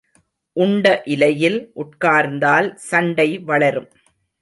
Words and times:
உண்ட 0.55 1.01
இலையில் 1.05 1.59
உட்கார்ந்தால் 1.75 2.75
சண்டை 2.89 3.29
வளரும். 3.39 3.89